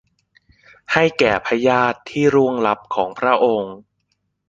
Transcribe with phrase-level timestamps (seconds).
[0.93, 3.75] ให้แก่พระญาติที่ล่วงลับของพระองค์